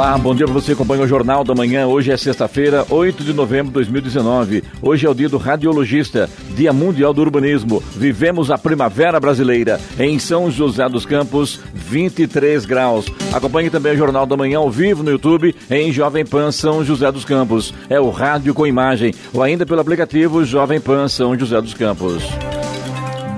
[0.00, 1.86] Olá, bom dia para você acompanha o Jornal da Manhã.
[1.86, 4.64] Hoje é sexta-feira, 8 de novembro de 2019.
[4.80, 6.26] Hoje é o dia do radiologista,
[6.56, 7.82] Dia Mundial do Urbanismo.
[7.94, 9.78] Vivemos a primavera brasileira.
[9.98, 13.12] Em São José dos Campos, 23 graus.
[13.30, 17.12] Acompanhe também o Jornal da Manhã ao vivo no YouTube em Jovem Pan São José
[17.12, 17.74] dos Campos.
[17.90, 22.24] É o rádio com imagem ou ainda pelo aplicativo Jovem Pan São José dos Campos.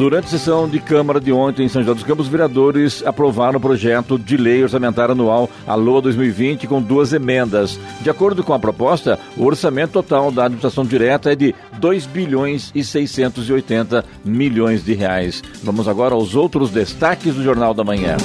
[0.02, 3.58] Durante a sessão de Câmara de ontem em São José dos Campos, os vereadores aprovaram
[3.58, 7.78] o projeto de lei orçamentária anual ALOA 2020 com duas emendas.
[8.00, 12.72] De acordo com a proposta, o orçamento total da administração direta é de 2 bilhões
[12.74, 15.40] e 680 milhões de reais.
[15.62, 18.16] Vamos agora aos outros destaques do Jornal da Manhã.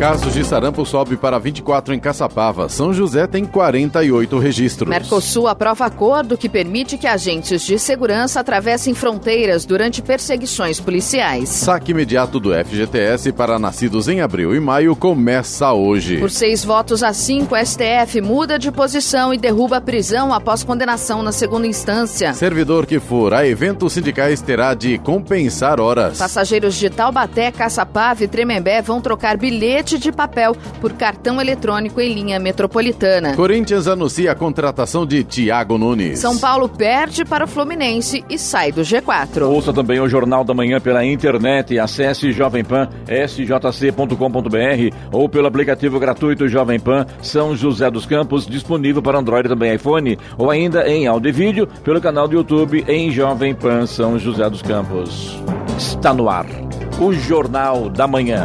[0.00, 2.70] Casos de sarampo sobe para 24 em Caçapava.
[2.70, 4.88] São José tem 48 registros.
[4.88, 11.50] Mercosul aprova acordo que permite que agentes de segurança atravessem fronteiras durante perseguições policiais.
[11.50, 16.16] Saque imediato do FGTS para nascidos em abril e maio começa hoje.
[16.16, 21.22] Por seis votos a cinco, STF muda de posição e derruba a prisão após condenação
[21.22, 22.32] na segunda instância.
[22.32, 26.16] Servidor que for a eventos sindicais terá de compensar horas.
[26.16, 32.12] Passageiros de Taubaté, Caçapava e Tremembé vão trocar bilhete de papel por cartão eletrônico em
[32.12, 33.34] linha metropolitana.
[33.34, 36.18] Corinthians anuncia a contratação de Thiago Nunes.
[36.18, 39.42] São Paulo perde para o Fluminense e sai do G4.
[39.42, 41.78] Ouça também o Jornal da Manhã pela internet.
[41.78, 49.02] Acesse Jovem Pan sjc.com.br ou pelo aplicativo gratuito Jovem Pan São José dos Campos, disponível
[49.02, 52.84] para Android e também iPhone, ou ainda em áudio e vídeo pelo canal do YouTube
[52.88, 55.40] em Jovem Pan São José dos Campos.
[55.78, 56.46] Está no ar
[57.00, 58.44] o Jornal da Manhã.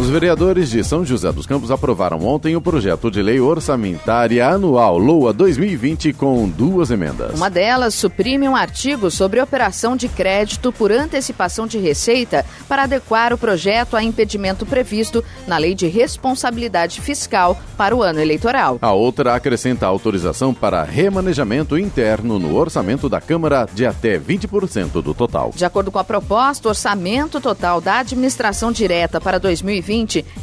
[0.00, 4.96] Os vereadores de São José dos Campos aprovaram ontem o projeto de lei orçamentária anual
[4.96, 7.34] LOA 2020 com duas emendas.
[7.34, 13.34] Uma delas suprime um artigo sobre operação de crédito por antecipação de receita para adequar
[13.34, 18.78] o projeto a impedimento previsto na Lei de Responsabilidade Fiscal para o ano eleitoral.
[18.80, 25.12] A outra acrescenta autorização para remanejamento interno no orçamento da Câmara de até 20% do
[25.12, 25.52] total.
[25.54, 29.89] De acordo com a proposta, o orçamento total da administração direta para 2020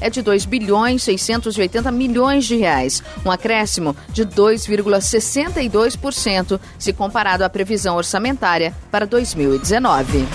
[0.02, 7.50] é de 2 bilhões 680 milhões de reais, um acréscimo de 2,62% se comparado à
[7.50, 10.28] previsão orçamentária para 2019.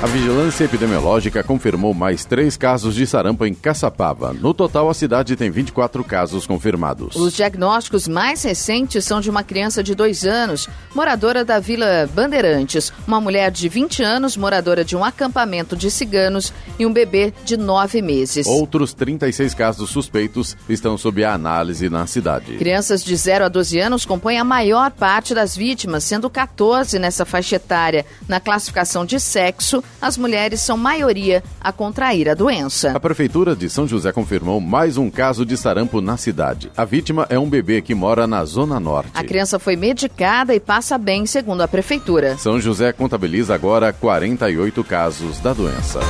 [0.00, 4.32] A vigilância epidemiológica confirmou mais três casos de sarampo em Caçapava.
[4.32, 7.16] No total, a cidade tem 24 casos confirmados.
[7.16, 12.92] Os diagnósticos mais recentes são de uma criança de dois anos, moradora da Vila Bandeirantes,
[13.08, 17.56] uma mulher de 20 anos, moradora de um acampamento de ciganos, e um bebê de
[17.56, 18.46] nove meses.
[18.46, 22.56] Outros 36 casos suspeitos estão sob a análise na cidade.
[22.56, 27.24] Crianças de 0 a 12 anos compõem a maior parte das vítimas, sendo 14 nessa
[27.24, 28.06] faixa etária.
[28.28, 32.92] Na classificação de sexo, as mulheres são maioria a contrair a doença.
[32.92, 36.70] A Prefeitura de São José confirmou mais um caso de sarampo na cidade.
[36.76, 39.10] A vítima é um bebê que mora na Zona Norte.
[39.14, 42.36] A criança foi medicada e passa bem, segundo a Prefeitura.
[42.38, 46.00] São José contabiliza agora 48 casos da doença.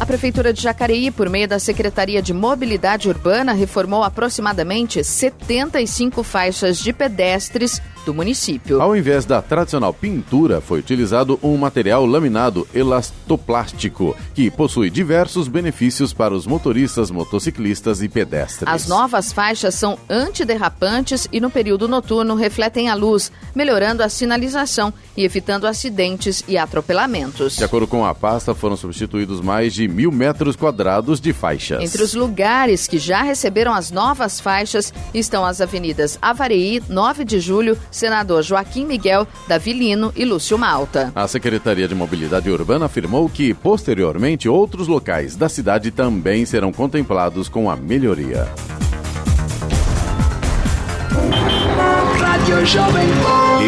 [0.00, 6.78] A Prefeitura de Jacareí, por meio da Secretaria de Mobilidade Urbana, reformou aproximadamente 75 faixas
[6.78, 8.80] de pedestres do município.
[8.80, 16.12] Ao invés da tradicional pintura, foi utilizado um material laminado elastoplástico, que possui diversos benefícios
[16.12, 18.72] para os motoristas, motociclistas e pedestres.
[18.72, 24.92] As novas faixas são antiderrapantes e no período noturno refletem a luz, melhorando a sinalização
[25.16, 27.56] e evitando acidentes e atropelamentos.
[27.56, 31.82] De acordo com a pasta, foram substituídos mais de mil metros quadrados de faixas.
[31.82, 37.40] Entre os lugares que já receberam as novas faixas estão as avenidas Avareí, 9 de
[37.40, 41.12] Julho, senador Joaquim Miguel, Davilino e Lúcio Malta.
[41.14, 47.48] A Secretaria de Mobilidade Urbana afirmou que, posteriormente, outros locais da cidade também serão contemplados
[47.48, 48.48] com a melhoria.
[52.50, 53.06] Rádio Jovem.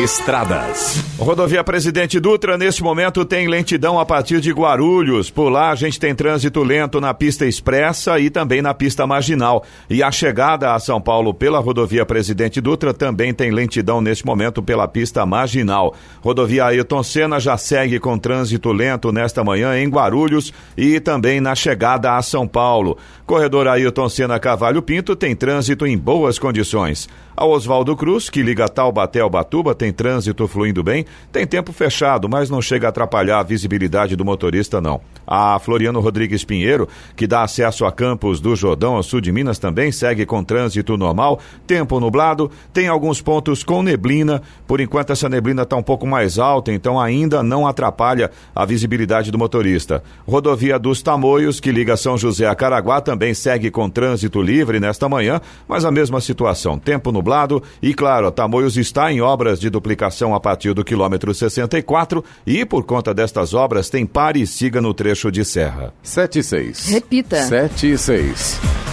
[0.02, 1.04] Estradas.
[1.16, 5.30] Rodovia Presidente Dutra, neste momento, tem lentidão a partir de Guarulhos.
[5.30, 9.64] Por lá, a gente tem trânsito lento na pista expressa e também na pista marginal.
[9.88, 14.60] E a chegada a São Paulo pela rodovia Presidente Dutra também tem lentidão neste momento
[14.60, 15.94] pela pista marginal.
[16.20, 21.54] Rodovia Ailton Senna já segue com trânsito lento nesta manhã em Guarulhos e também na
[21.54, 22.98] chegada a São Paulo.
[23.24, 27.08] Corredor Ailton Senna Cavalho Pinto tem trânsito em boas condições.
[27.34, 32.28] A Oswaldo Cruz, que liga Taubaté ao Batuba, tem trânsito fluindo bem, tem tempo fechado,
[32.28, 35.00] mas não chega a atrapalhar a visibilidade do motorista, não.
[35.26, 36.86] A Floriano Rodrigues Pinheiro,
[37.16, 40.98] que dá acesso a Campos do Jordão, ao sul de Minas, também segue com trânsito
[40.98, 46.06] normal, tempo nublado, tem alguns pontos com neblina, por enquanto essa neblina está um pouco
[46.06, 50.02] mais alta, então ainda não atrapalha a visibilidade do motorista.
[50.28, 55.08] Rodovia dos Tamoios, que liga São José a Caraguá, também segue com trânsito livre nesta
[55.08, 59.70] manhã, mas a mesma situação, tempo nublado nublado e, claro, Tamoios está em obras de
[59.70, 64.80] duplicação a partir do quilômetro 64 e, por conta destas obras, tem pare e siga
[64.80, 65.94] no trecho de serra.
[66.02, 66.86] 76.
[66.86, 67.42] Repita.
[67.44, 68.91] 76.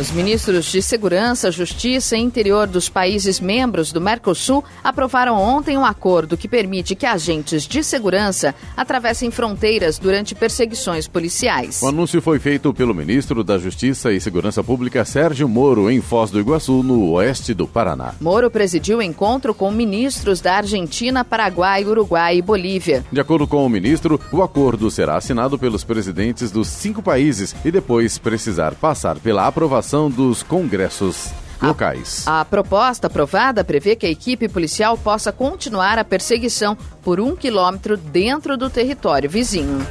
[0.00, 5.84] Os ministros de Segurança, Justiça e Interior dos países membros do Mercosul aprovaram ontem um
[5.84, 11.82] acordo que permite que agentes de segurança atravessem fronteiras durante perseguições policiais.
[11.82, 16.30] O anúncio foi feito pelo ministro da Justiça e Segurança Pública, Sérgio Moro, em Foz
[16.30, 18.14] do Iguaçu, no oeste do Paraná.
[18.18, 23.04] Moro presidiu o encontro com ministros da Argentina, Paraguai, Uruguai e Bolívia.
[23.12, 27.70] De acordo com o ministro, o acordo será assinado pelos presidentes dos cinco países e
[27.70, 32.26] depois precisar passar pela aprovação aprovação dos congressos locais.
[32.26, 37.34] A, a, proposta aprovada prevê que a equipe policial possa continuar a perseguição por um
[37.34, 39.84] quilômetro dentro do território vizinho.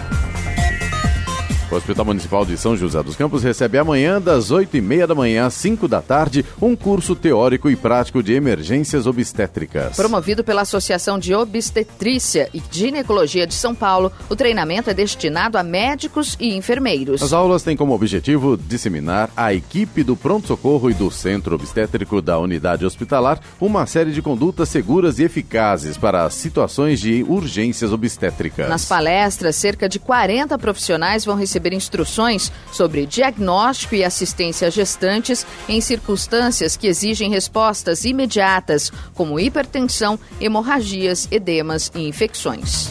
[1.72, 5.16] O Hospital Municipal de São José dos Campos recebe amanhã, das 8 e meia da
[5.16, 9.96] manhã às 5 da tarde, um curso teórico e prático de emergências obstétricas.
[9.96, 15.64] Promovido pela Associação de Obstetrícia e Ginecologia de São Paulo, o treinamento é destinado a
[15.64, 17.24] médicos e enfermeiros.
[17.24, 22.38] As aulas têm como objetivo disseminar à equipe do pronto-socorro e do centro obstétrico da
[22.38, 28.68] unidade hospitalar uma série de condutas seguras e eficazes para situações de urgências obstétricas.
[28.68, 34.72] Nas palestras, cerca de 40 profissionais vão receber receber instruções sobre diagnóstico e assistência a
[34.72, 42.90] gestantes em circunstâncias que exigem respostas imediatas, como hipertensão, hemorragias, edemas e infecções.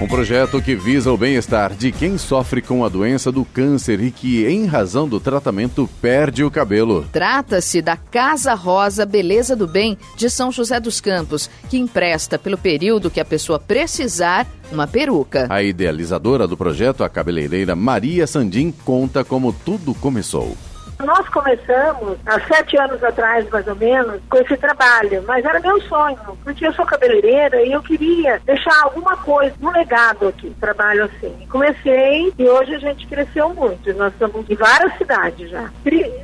[0.00, 4.12] Um projeto que visa o bem-estar de quem sofre com a doença do câncer e
[4.12, 7.04] que, em razão do tratamento, perde o cabelo.
[7.10, 12.56] Trata-se da Casa Rosa Beleza do Bem de São José dos Campos, que empresta, pelo
[12.56, 15.48] período que a pessoa precisar, uma peruca.
[15.50, 20.56] A idealizadora do projeto, a cabeleireira Maria Sandim, conta como tudo começou.
[21.04, 25.80] Nós começamos há sete anos atrás, mais ou menos, com esse trabalho, mas era meu
[25.82, 31.04] sonho, porque eu sou cabeleireira e eu queria deixar alguma coisa, um legado aqui, trabalho
[31.04, 31.46] assim.
[31.48, 35.70] Comecei e hoje a gente cresceu muito, nós estamos em várias cidades já.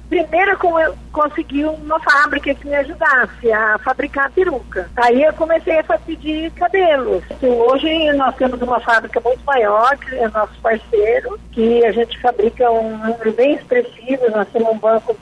[0.08, 4.88] Primeiro como eu consegui uma fábrica que me ajudasse a fabricar peruca.
[4.96, 7.22] Aí eu comecei a pedir cabelos.
[7.40, 12.70] Hoje nós temos uma fábrica muito maior, que é nosso parceiro, que a gente fabrica
[12.70, 15.16] um número bem expressivo, nós temos um banco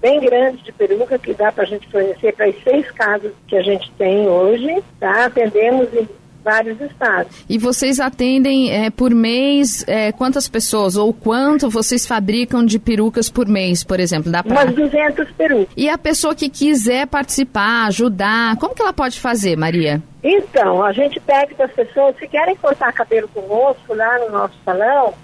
[0.00, 3.56] bem grande de peruca que dá para a gente fornecer para as seis casas que
[3.56, 5.26] a gente tem hoje, tá?
[5.26, 6.08] Atendemos em
[6.48, 7.44] vários estados.
[7.48, 13.28] E vocês atendem é, por mês é, quantas pessoas ou quanto vocês fabricam de perucas
[13.28, 14.32] por mês, por exemplo?
[14.32, 14.62] Dá pra...
[14.62, 15.68] Umas 200 perucas.
[15.76, 20.02] E a pessoa que quiser participar, ajudar, como que ela pode fazer, Maria?
[20.22, 24.54] Então, a gente pede para as pessoas, se querem cortar cabelo conosco lá no nosso
[24.64, 25.14] salão,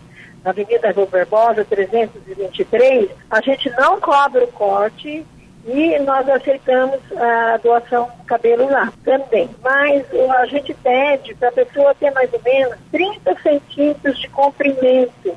[0.45, 5.27] na Avenida Rua Barbosa, 323, a gente não cobra o corte
[5.67, 9.49] e nós aceitamos a doação de cabelo lá também.
[9.63, 10.05] Mas
[10.39, 15.35] a gente pede para a pessoa ter mais ou menos 30 centímetros de comprimento,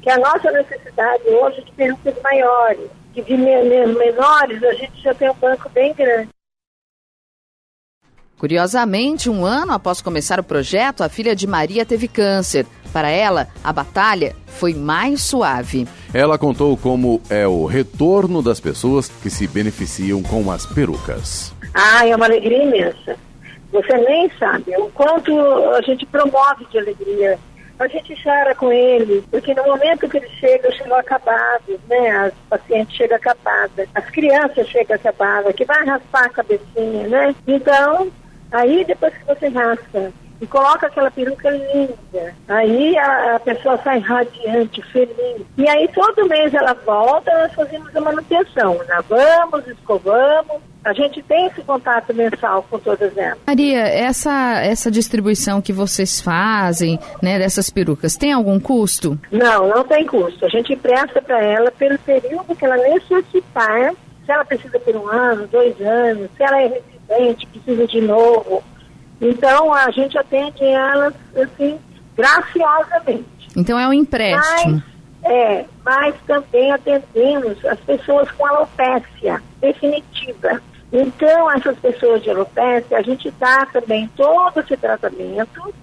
[0.00, 2.88] que é a nossa necessidade hoje de perucas maiores.
[3.12, 6.28] Que de menores a gente já tem um banco bem grande.
[8.38, 12.66] Curiosamente, um ano após começar o projeto, a filha de Maria teve câncer.
[12.92, 15.86] Para ela, a batalha foi mais suave.
[16.12, 21.54] Ela contou como é o retorno das pessoas que se beneficiam com as perucas.
[21.74, 23.16] Ah, é uma alegria imensa.
[23.72, 25.38] Você nem sabe o quanto
[25.74, 27.38] a gente promove de alegria.
[27.78, 32.10] A gente chora com ele, porque no momento que ele chega, chegam acabados, né?
[32.10, 37.34] As pacientes chegam acabadas, as crianças chegam acabadas, que vai raspar a cabecinha, né?
[37.46, 38.10] Então,
[38.52, 43.98] Aí depois que você raspa e coloca aquela peruca linda, aí a, a, pessoa sai
[44.00, 45.42] radiante, feliz.
[45.56, 48.78] E aí todo mês ela volta, nós fazemos a manutenção.
[48.88, 53.38] Lavamos, escovamos, A gente tem esse contato mensal com todas elas.
[53.46, 59.18] Maria, essa, essa distribuição que vocês fazem, né, dessas perucas, tem algum custo?
[59.32, 60.44] Não, não tem custo.
[60.44, 63.94] A gente empresta para ela pelo período que ela necessitar.
[64.24, 68.62] Se ela precisa por um ano, dois anos, se ela é residente, precisa de novo.
[69.20, 71.78] Então, a gente atende elas, assim,
[72.16, 73.24] graciosamente.
[73.56, 74.82] Então, é um empréstimo.
[75.22, 80.60] Mas, é, mas também atendemos as pessoas com alopécia definitiva.
[80.92, 85.74] Então, essas pessoas de alopecia, a gente dá também todo esse tratamento,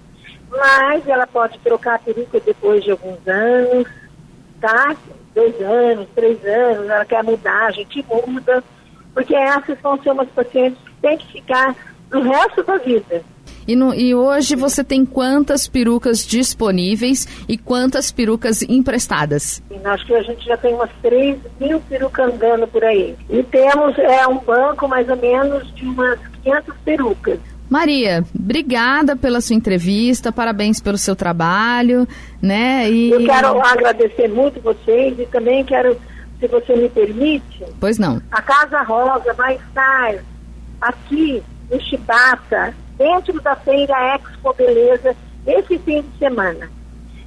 [0.50, 3.86] mas ela pode trocar a peruca depois de alguns anos,
[4.60, 4.96] tá?
[5.34, 8.62] Dois anos, três anos, ela quer mudar, a gente muda,
[9.12, 11.74] porque essas vão ser umas pacientes que têm que ficar
[12.10, 13.22] no resto da vida.
[13.66, 19.62] E, no, e, hoje você tem quantas perucas disponíveis e quantas perucas emprestadas?
[19.84, 23.16] Acho que a gente já tem umas 3 mil perucas andando por aí.
[23.30, 27.38] E temos é, um banco mais ou menos de umas 500 perucas.
[27.68, 32.06] Maria, obrigada pela sua entrevista, parabéns pelo seu trabalho,
[32.40, 32.90] né?
[32.90, 33.10] E...
[33.10, 35.96] Eu quero agradecer muito vocês e também quero,
[36.38, 37.64] se você me permite...
[37.80, 38.20] Pois não.
[38.30, 40.16] A Casa Rosa vai estar
[40.82, 45.16] aqui no Chibata, dentro da feira Expo Beleza,
[45.46, 46.70] esse fim de semana.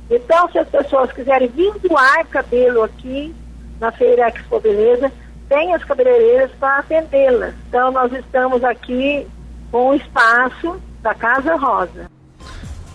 [0.10, 3.36] Então, se as pessoas quiserem vir doar cabelo aqui
[3.80, 5.12] na feira Expo Beleza,
[5.50, 7.54] tem as cabeleireiras para atendê-las.
[7.68, 9.28] Então, nós estamos aqui
[9.72, 12.17] com o espaço da Casa Rosa.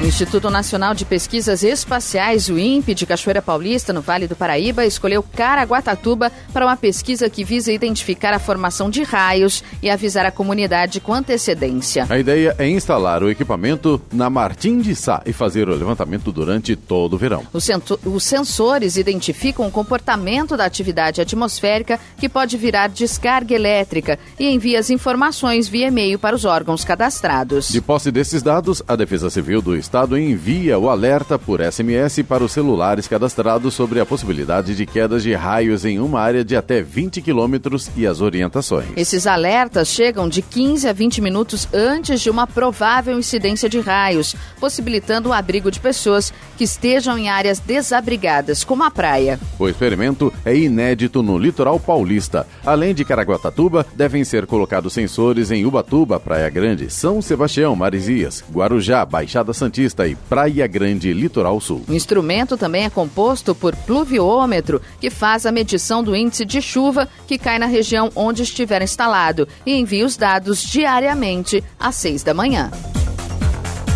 [0.00, 4.84] O Instituto Nacional de Pesquisas Espaciais, o INPE, de Cachoeira Paulista, no Vale do Paraíba,
[4.84, 10.32] escolheu Caraguatatuba para uma pesquisa que visa identificar a formação de raios e avisar a
[10.32, 12.06] comunidade com antecedência.
[12.10, 16.74] A ideia é instalar o equipamento na Martim de Sá e fazer o levantamento durante
[16.74, 17.46] todo o verão.
[17.52, 24.80] Os sensores identificam o comportamento da atividade atmosférica que pode virar descarga elétrica e envia
[24.80, 27.68] as informações via e-mail para os órgãos cadastrados.
[27.68, 32.42] De posse desses dados, a Defesa Civil do Estado envia o alerta por SMS para
[32.42, 36.82] os celulares cadastrados sobre a possibilidade de quedas de raios em uma área de até
[36.82, 38.88] 20 quilômetros e as orientações.
[38.96, 44.34] Esses alertas chegam de 15 a 20 minutos antes de uma provável incidência de raios,
[44.58, 49.38] possibilitando o abrigo de pessoas que estejam em áreas desabrigadas, como a praia.
[49.60, 52.48] O experimento é inédito no litoral paulista.
[52.66, 59.04] Além de Caraguatatuba, devem ser colocados sensores em Ubatuba, Praia Grande, São Sebastião, Marizias, Guarujá,
[59.04, 61.82] Baixada Santista Santista e Praia Grande, Litoral Sul.
[61.88, 67.08] O instrumento também é composto por pluviômetro, que faz a medição do índice de chuva
[67.26, 72.32] que cai na região onde estiver instalado e envia os dados diariamente às seis da
[72.32, 72.70] manhã.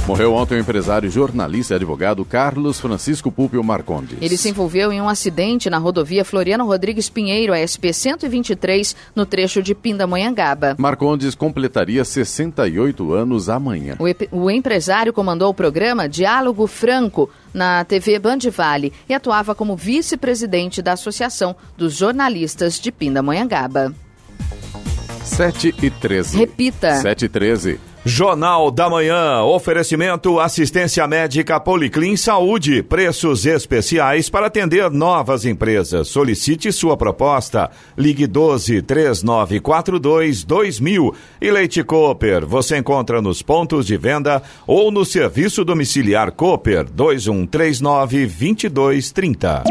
[0.08, 4.16] Morreu ontem o empresário, jornalista e advogado Carlos Francisco Púpio Marcondes.
[4.22, 9.62] Ele se envolveu em um acidente na rodovia Floriano Rodrigues Pinheiro, SP 123, no trecho
[9.62, 10.74] de Pindamonhangaba.
[10.78, 13.98] Marcondes completaria 68 anos amanhã.
[13.98, 19.76] O, o empresário comandou o programa Diálogo Franco na TV Band Vale e atuava como
[19.76, 23.94] vice-presidente da Associação dos Jornalistas de Pindamonhangaba.
[25.22, 26.38] 7 e 13.
[26.38, 26.94] Repita.
[27.02, 27.87] 7 e 13.
[28.08, 29.42] Jornal da Manhã.
[29.42, 32.82] Oferecimento assistência médica Policlin Saúde.
[32.82, 36.08] Preços especiais para atender novas empresas.
[36.08, 37.70] Solicite sua proposta.
[37.98, 41.14] Ligue 12 3942 2000.
[41.38, 42.46] E Leite Cooper.
[42.46, 49.64] Você encontra nos pontos de venda ou no serviço domiciliar Cooper 2139 2230.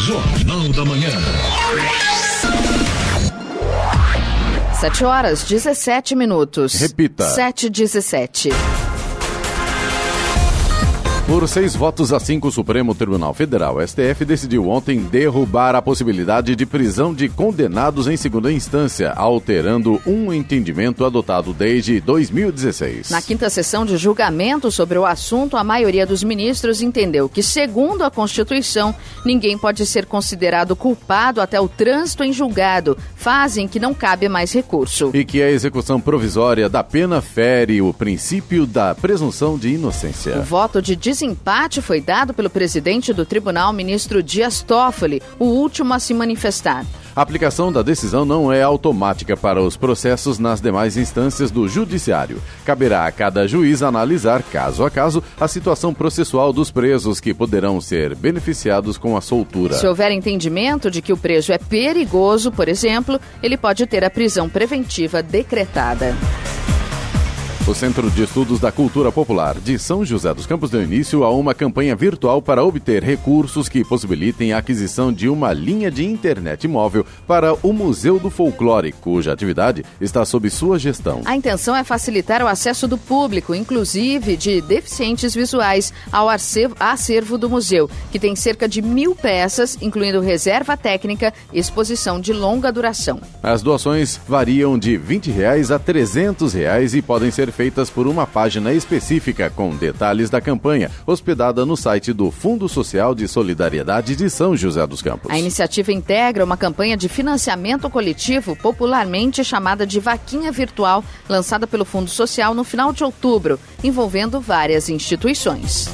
[0.00, 1.65] Jornal da Manhã.
[4.86, 6.80] 7 horas 17 minutos.
[6.80, 7.28] Repita.
[7.34, 8.50] 7 17.
[11.26, 16.54] Por seis votos a cinco, o Supremo Tribunal Federal, STF, decidiu ontem derrubar a possibilidade
[16.54, 23.10] de prisão de condenados em segunda instância, alterando um entendimento adotado desde 2016.
[23.10, 28.04] Na quinta sessão de julgamento sobre o assunto, a maioria dos ministros entendeu que, segundo
[28.04, 33.80] a Constituição, ninguém pode ser considerado culpado até o trânsito em julgado, fase em que
[33.80, 35.10] não cabe mais recurso.
[35.12, 40.38] E que a execução provisória da pena fere o princípio da presunção de inocência.
[40.38, 45.94] O voto de desempate foi dado pelo presidente do tribunal, ministro Dias Toffoli, o último
[45.94, 46.84] a se manifestar.
[47.14, 52.42] A aplicação da decisão não é automática para os processos nas demais instâncias do Judiciário.
[52.66, 57.80] Caberá a cada juiz analisar, caso a caso, a situação processual dos presos que poderão
[57.80, 59.72] ser beneficiados com a soltura.
[59.72, 64.10] Se houver entendimento de que o preso é perigoso, por exemplo, ele pode ter a
[64.10, 66.14] prisão preventiva decretada.
[67.68, 71.32] O Centro de Estudos da Cultura Popular de São José dos Campos deu início a
[71.32, 76.68] uma campanha virtual para obter recursos que possibilitem a aquisição de uma linha de internet
[76.68, 81.22] móvel para o Museu do Folclore, cuja atividade está sob sua gestão.
[81.24, 87.50] A intenção é facilitar o acesso do público, inclusive de deficientes visuais, ao acervo do
[87.50, 93.20] museu, que tem cerca de mil peças, incluindo reserva técnica e exposição de longa duração.
[93.42, 98.26] As doações variam de 20 reais a 300 reais e podem ser feitas por uma
[98.26, 104.28] página específica com detalhes da campanha, hospedada no site do Fundo Social de Solidariedade de
[104.28, 105.32] São José dos Campos.
[105.32, 111.86] A iniciativa integra uma campanha de financiamento coletivo, popularmente chamada de Vaquinha Virtual, lançada pelo
[111.86, 115.88] Fundo Social no final de outubro, envolvendo várias instituições.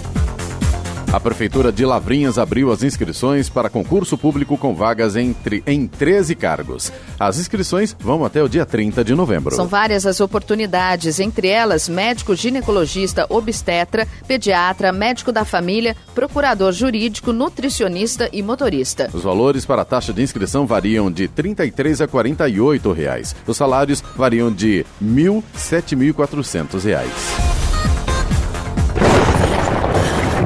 [1.12, 6.34] A Prefeitura de Lavrinhas abriu as inscrições para concurso público com vagas entre, em 13
[6.34, 6.90] cargos.
[7.20, 9.54] As inscrições vão até o dia 30 de novembro.
[9.54, 17.30] São várias as oportunidades, entre elas médico ginecologista, obstetra, pediatra, médico da família, procurador jurídico,
[17.30, 19.10] nutricionista e motorista.
[19.12, 23.36] Os valores para a taxa de inscrição variam de R$ 33 a 48 reais.
[23.46, 27.71] Os salários variam de R$ 1.000 a R$ 7.400.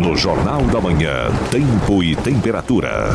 [0.07, 3.11] No Jornal da Manhã, Tempo e Temperatura.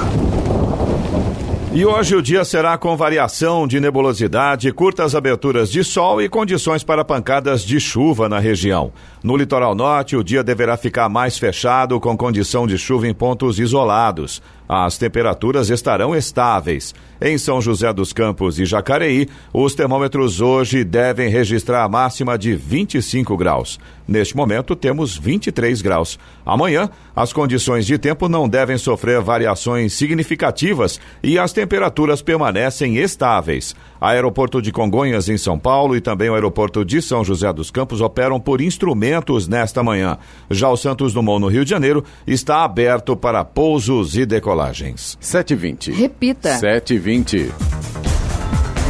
[1.71, 6.83] E hoje o dia será com variação de nebulosidade, curtas aberturas de sol e condições
[6.83, 8.91] para pancadas de chuva na região.
[9.23, 13.57] No litoral norte, o dia deverá ficar mais fechado, com condição de chuva em pontos
[13.57, 14.41] isolados.
[14.73, 16.95] As temperaturas estarão estáveis.
[17.21, 22.55] Em São José dos Campos e Jacareí, os termômetros hoje devem registrar a máxima de
[22.55, 23.77] 25 graus.
[24.07, 26.17] Neste momento, temos 23 graus.
[26.45, 33.75] Amanhã, as condições de tempo não devem sofrer variações significativas e as temperaturas permanecem estáveis.
[33.99, 37.99] Aeroporto de Congonhas, em São Paulo, e também o aeroporto de São José dos Campos
[37.99, 40.17] operam por instrumentos nesta manhã.
[40.49, 44.60] Já o Santos Dumont, no Rio de Janeiro, está aberto para pousos e decolagens.
[44.69, 45.93] 7h20.
[45.93, 46.59] Repita.
[46.59, 47.51] 7h20.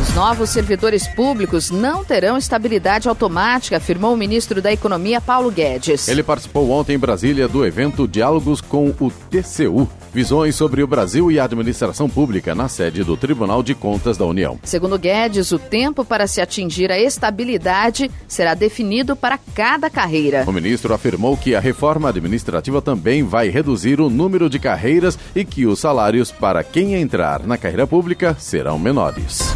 [0.02, 6.08] Os novos servidores públicos não terão estabilidade automática, afirmou o ministro da Economia, Paulo Guedes.
[6.08, 9.88] Ele participou ontem em Brasília do evento Diálogos com o TCU.
[10.14, 14.26] Visões sobre o Brasil e a administração pública na sede do Tribunal de Contas da
[14.26, 14.60] União.
[14.64, 20.44] Segundo Guedes, o tempo para se atingir a estabilidade será definido para cada carreira.
[20.46, 25.46] O ministro afirmou que a reforma administrativa também vai reduzir o número de carreiras e
[25.46, 29.56] que os salários para quem entrar na carreira pública serão menores.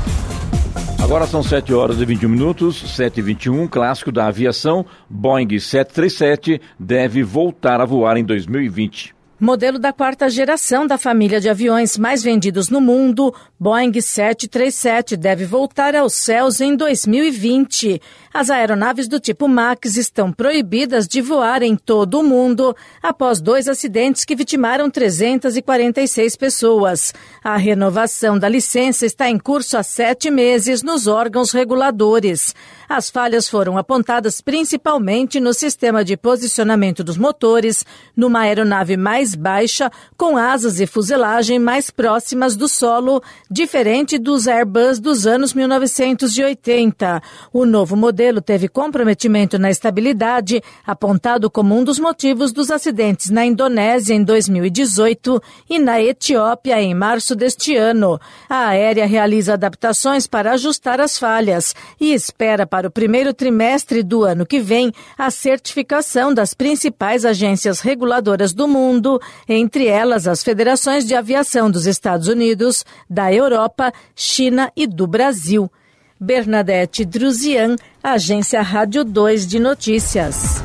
[1.06, 4.86] Agora são 7 horas e 21 minutos, 7 e 21, clássico da aviação.
[5.10, 9.15] Boeing 737 deve voltar a voar em 2020.
[9.38, 15.44] Modelo da quarta geração da família de aviões mais vendidos no mundo, Boeing 737 deve
[15.44, 18.02] voltar aos céus em 2020.
[18.34, 23.68] As aeronaves do tipo MAX estão proibidas de voar em todo o mundo após dois
[23.68, 27.14] acidentes que vitimaram 346 pessoas.
[27.44, 32.56] A renovação da licença está em curso há sete meses nos órgãos reguladores.
[32.88, 37.84] As falhas foram apontadas principalmente no sistema de posicionamento dos motores,
[38.16, 45.00] numa aeronave mais baixa, com asas e fuselagem mais próximas do solo, diferente dos Airbus
[45.00, 47.22] dos anos 1980.
[47.54, 53.46] O novo modelo teve comprometimento na estabilidade, apontado como um dos motivos dos acidentes na
[53.46, 58.20] Indonésia em 2018 e na Etiópia em março deste ano.
[58.50, 64.24] A aérea realiza adaptações para ajustar as falhas e espera para o primeiro trimestre do
[64.24, 69.15] ano que vem a certificação das principais agências reguladoras do mundo,
[69.48, 75.72] entre elas as federações de aviação dos Estados Unidos, da Europa, China e do Brasil.
[76.20, 80.64] Bernadette Druzian, Agência Rádio 2 de Notícias.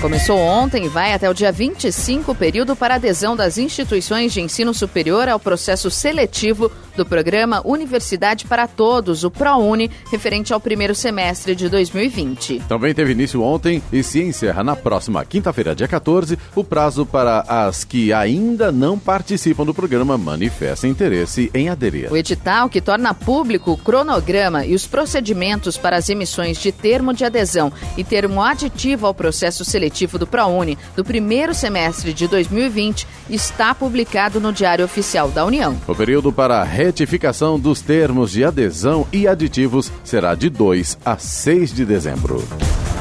[0.00, 4.40] Começou ontem e vai até o dia 25 o período para adesão das instituições de
[4.40, 10.94] ensino superior ao processo seletivo do programa Universidade para Todos, o ProUni, referente ao primeiro
[10.94, 12.62] semestre de 2020.
[12.68, 17.40] Também teve início ontem e se encerra na próxima quinta-feira, dia 14, o prazo para
[17.40, 22.10] as que ainda não participam do programa manifestem interesse em aderir.
[22.10, 27.12] O edital, que torna público o cronograma e os procedimentos para as emissões de termo
[27.12, 33.06] de adesão e termo aditivo ao processo seletivo do ProUni do primeiro semestre de 2020,
[33.28, 35.76] está publicado no Diário Oficial da União.
[35.86, 41.74] O período para retificação dos termos de adesão e aditivos será de 2 a 6
[41.74, 42.44] de dezembro.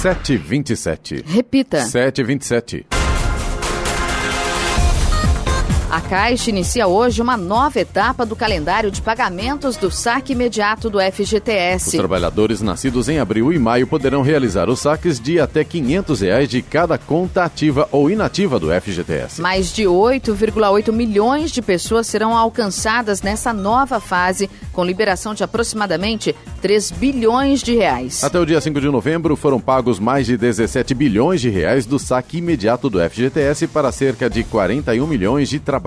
[0.00, 1.22] 727.
[1.34, 1.84] Repita.
[1.84, 2.99] 727.
[5.90, 10.98] A Caixa inicia hoje uma nova etapa do calendário de pagamentos do saque imediato do
[10.98, 11.96] Os FGTS.
[11.96, 16.62] trabalhadores nascidos em abril e maio poderão realizar os saques de até 500 reais de
[16.62, 19.42] cada conta ativa ou inativa do FGTS.
[19.42, 26.36] Mais de 8,8 milhões de pessoas serão alcançadas nessa nova fase, com liberação de aproximadamente
[26.62, 28.22] 3 bilhões de reais.
[28.22, 31.98] Até o dia 5 de novembro foram pagos mais de 17 bilhões de reais do
[31.98, 35.79] saque imediato do FGTS para cerca de 41 milhões de trabalhadores.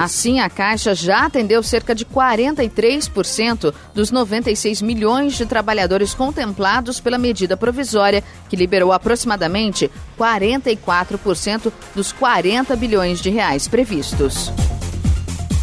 [0.00, 7.18] Assim, a Caixa já atendeu cerca de 43% dos 96 milhões de trabalhadores contemplados pela
[7.18, 14.52] medida provisória, que liberou aproximadamente 44% dos 40 bilhões de reais previstos.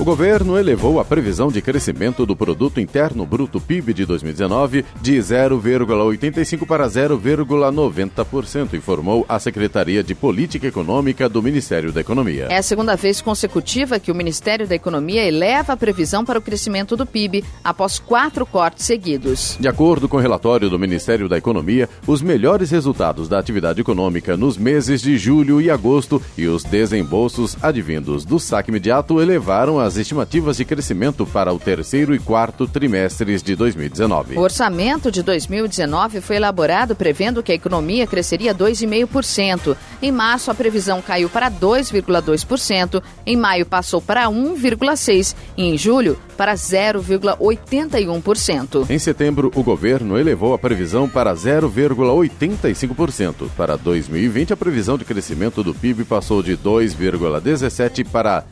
[0.01, 5.15] O governo elevou a previsão de crescimento do produto interno bruto PIB de 2019 de
[5.19, 12.47] 0,85 para 0,90%, informou a Secretaria de Política Econômica do Ministério da Economia.
[12.49, 16.41] É a segunda vez consecutiva que o Ministério da Economia eleva a previsão para o
[16.41, 19.55] crescimento do PIB após quatro cortes seguidos.
[19.59, 24.35] De acordo com o relatório do Ministério da Economia, os melhores resultados da atividade econômica
[24.35, 29.90] nos meses de julho e agosto e os desembolsos advindos do saque imediato elevaram as
[29.97, 34.37] estimativas de crescimento para o terceiro e quarto trimestres de 2019.
[34.37, 39.75] O orçamento de 2019 foi elaborado prevendo que a economia cresceria 2,5%.
[40.01, 46.17] Em março, a previsão caiu para 2,2%, em maio passou para 1,6% e em julho
[46.37, 48.89] para 0,81%.
[48.89, 53.47] Em setembro, o governo elevou a previsão para 0,85%.
[53.55, 58.43] Para 2020, a previsão de crescimento do PIB passou de 2,17% para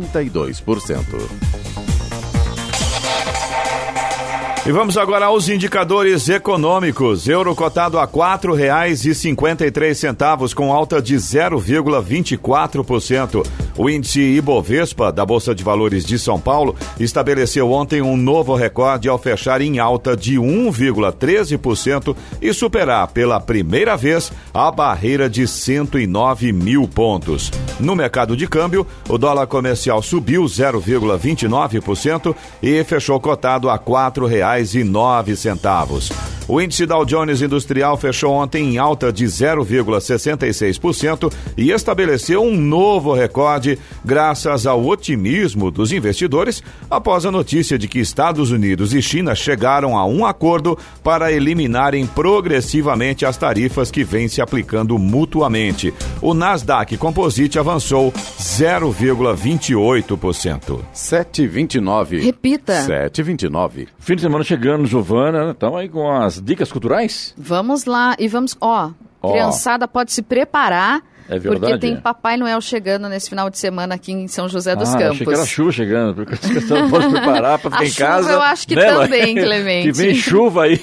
[0.00, 1.93] 2,32%.
[4.66, 7.28] E vamos agora aos indicadores econômicos.
[7.28, 13.46] Euro cotado a R$ 4,53 com alta de 0,24%.
[13.76, 19.06] O índice Ibovespa da Bolsa de Valores de São Paulo estabeleceu ontem um novo recorde
[19.06, 26.52] ao fechar em alta de 1,13% e superar pela primeira vez a barreira de 109
[26.52, 27.50] mil pontos.
[27.78, 33.76] No mercado de câmbio, o dólar comercial subiu 0,29% e fechou cotado a
[34.54, 36.33] R$ 4,09.
[36.46, 43.14] O índice Dow Jones Industrial fechou ontem em alta de 0,66% e estabeleceu um novo
[43.14, 49.34] recorde graças ao otimismo dos investidores após a notícia de que Estados Unidos e China
[49.34, 55.94] chegaram a um acordo para eliminarem progressivamente as tarifas que vêm se aplicando mutuamente.
[56.20, 60.80] O Nasdaq Composite avançou 0,28%.
[60.94, 62.22] 7,29.
[62.22, 62.86] Repita.
[62.86, 63.88] 7,29.
[63.98, 65.52] Fim de semana chegando, Giovana.
[65.52, 67.34] Estamos aí com as dicas culturais?
[67.36, 68.90] Vamos lá e vamos, ó,
[69.22, 69.30] Ó.
[69.30, 71.02] criançada pode se preparar.
[71.28, 71.78] É Porque verdade?
[71.80, 75.12] tem Papai Noel chegando nesse final de semana aqui em São José dos ah, Campos.
[75.14, 78.06] achei que era chuva chegando, porque as pessoas não podem preparar para ficar em chuva
[78.08, 78.32] casa.
[78.32, 79.34] eu acho que né, também?
[79.34, 79.86] Clemente.
[79.86, 80.80] Que vem chuva aí.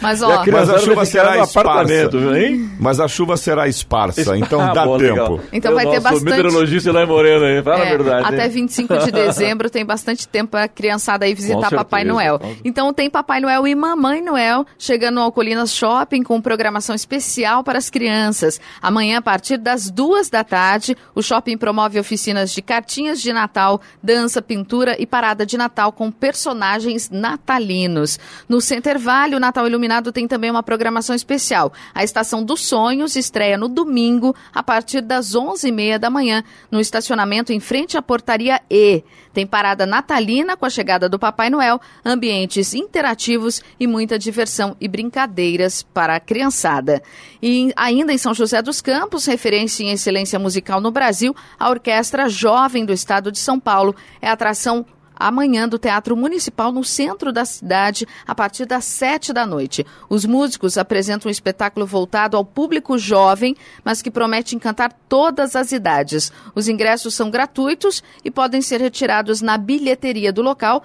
[0.00, 1.60] Mas, E ó, a Mas a chuva será no esparsa.
[1.60, 2.70] apartamento, hein?
[2.80, 5.12] Mas a chuva será esparsa, então Ah, dá bom, tempo.
[5.12, 5.40] legal.
[5.52, 8.26] Então Eu vai ter bastante- meteorologista lá em Moreno aí, fala É, a verdade.
[8.34, 8.50] Até hein?
[8.50, 12.12] 25 de dezembro tem bastante tempo para a criançada aí visitar Com Papai certeza.
[12.14, 12.40] Noel.
[12.64, 17.78] Então tem Papai Noel e Mamãe Noel chegando ao Colinas Shopping com programação especial para
[17.78, 18.60] as crianças.
[18.82, 23.80] Amanhã, a partir das duas da tarde, o shopping promove oficinas de cartinhas de Natal,
[24.02, 28.18] dança, pintura e parada de Natal com personagens natalinos.
[28.48, 31.72] No Center Vale, o Natal Iluminado tem também uma programação especial.
[31.94, 37.52] A Estação dos Sonhos estreia no domingo, a partir das 11h30 da manhã, no estacionamento
[37.52, 39.02] em frente à portaria E.
[39.34, 44.86] Tem parada natalina com a chegada do Papai Noel, ambientes interativos e muita diversão e
[44.86, 47.02] brincadeiras para a criançada.
[47.42, 52.28] E ainda em São José dos Campos, referência em excelência musical no Brasil, a Orquestra
[52.28, 57.44] Jovem do Estado de São Paulo é atração amanhã do Teatro Municipal no centro da
[57.44, 59.86] cidade, a partir das sete da noite.
[60.08, 65.72] Os músicos apresentam um espetáculo voltado ao público jovem, mas que promete encantar todas as
[65.72, 66.32] idades.
[66.54, 70.82] Os ingressos são gratuitos e podem ser retirados na bilheteria do local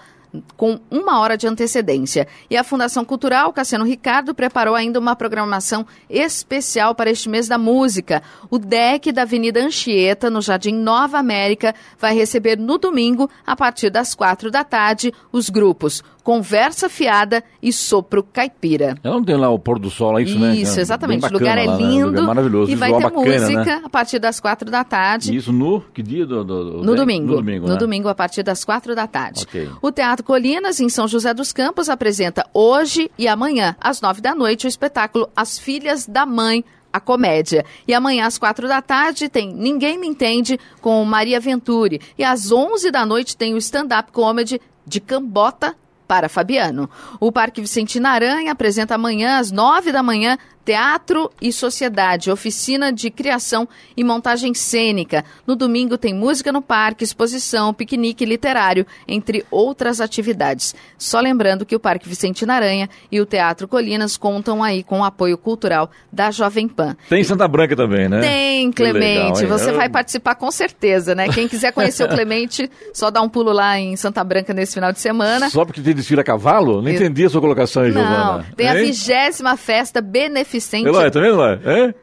[0.56, 2.28] com uma hora de antecedência.
[2.50, 7.58] E a Fundação Cultural Cassiano Ricardo preparou ainda uma programação especial para este mês da
[7.58, 8.22] música.
[8.50, 13.90] O deck da Avenida Anchieta, no Jardim Nova América, vai receber no domingo, a partir
[13.90, 18.96] das quatro da tarde, os grupos Conversa Fiada e Sopro Caipira.
[19.04, 20.56] Ela não tem lá o pôr do sol, é isso, né?
[20.56, 21.26] Isso, exatamente.
[21.26, 22.12] O lugar é lá, lindo.
[22.12, 22.22] Né?
[22.22, 22.72] maravilhoso.
[22.72, 23.82] E vai ter bacana, música né?
[23.84, 25.36] a partir das quatro da tarde.
[25.36, 26.28] Isso no que dia?
[26.28, 27.32] Do, do, do no, domingo.
[27.32, 27.66] no domingo.
[27.66, 27.80] No né?
[27.80, 29.42] domingo, a partir das quatro da tarde.
[29.42, 29.70] Okay.
[29.82, 34.36] O Teatro Colinas, em São José dos Campos, apresenta hoje e amanhã, às nove da
[34.36, 36.64] noite, o espetáculo As Filhas da Mãe,
[36.94, 37.66] a comédia.
[37.88, 42.00] E amanhã às quatro da tarde tem Ninguém Me Entende com Maria Venturi.
[42.16, 45.76] E às onze da noite tem o stand-up comedy de Cambota
[46.10, 46.90] para Fabiano.
[47.20, 50.40] O Parque Vicentina Aranha apresenta amanhã às nove da manhã
[50.70, 55.26] Teatro e Sociedade, oficina de criação e montagem cênica.
[55.48, 60.76] No domingo tem música no parque, exposição, piquenique literário, entre outras atividades.
[60.96, 65.04] Só lembrando que o Parque Vicente Naranha e o Teatro Colinas contam aí com o
[65.04, 66.96] apoio cultural da Jovem Pan.
[67.10, 68.22] Tem Santa Branca também, né?
[68.22, 69.42] Tem, Clemente.
[69.42, 71.30] Legal, Você vai participar com certeza, né?
[71.30, 74.94] Quem quiser conhecer o Clemente, só dá um pulo lá em Santa Branca nesse final
[74.94, 75.50] de semana.
[75.50, 76.80] Só porque tem desfile a cavalo?
[76.80, 78.38] Não entendi a sua colocação aí, Giovana.
[78.38, 78.72] Não, tem hein?
[78.72, 80.88] a vigésima festa beneficente beneficente.
[80.88, 81.60] Eloy, tá vendo, Eloy?
[81.66, 81.94] É?